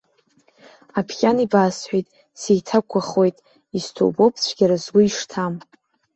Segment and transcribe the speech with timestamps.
[0.99, 2.07] Аԥхьан ибасҳәеит,
[2.41, 3.37] сеиҭақәыхуеит,
[3.77, 5.53] исҭоубоуп цәгьара сгәы ишҭам.